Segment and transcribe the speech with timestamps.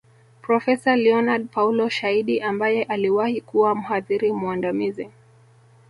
[0.41, 5.09] Profesa Leonard Paulo Shaidi ambaye aliwahi kuwa mhadhiri mwandamizi